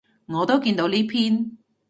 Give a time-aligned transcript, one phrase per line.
[0.25, 1.59] 我都見到呢篇